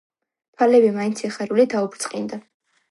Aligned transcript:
თვალები 0.55 0.89
მაინც 0.95 1.21
სიხარულით 1.25 1.77
აუბრწყინდა. 1.83 2.43